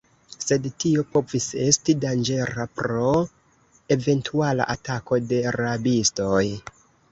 Sed 0.43 0.63
tio 0.83 1.03
povis 1.15 1.45
esti 1.65 1.95
danĝera 2.05 2.65
pro 2.81 3.13
eventuala 3.99 4.69
atako 4.77 5.23
de 5.29 5.45
rabistoj. 5.61 6.45